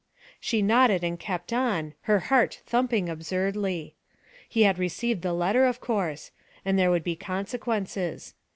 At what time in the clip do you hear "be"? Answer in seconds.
7.03-7.15